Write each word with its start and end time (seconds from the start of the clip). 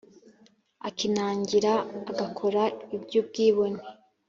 akinangira 0.87 1.73
agakora 2.11 2.63
iby 2.95 3.13
ubwibone 3.21 3.81